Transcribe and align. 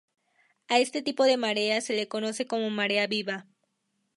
A 0.67 0.79
este 0.79 1.03
tipo 1.03 1.25
de 1.25 1.37
marea 1.37 1.79
se 1.79 1.93
le 1.93 2.07
conoce 2.07 2.47
como 2.47 2.71
marea 2.71 3.05
viva. 3.05 3.45